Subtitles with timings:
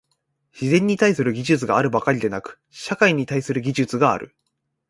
[0.59, 4.35] 自然に対する技術があるばかりでなく、社会に対する技術がある。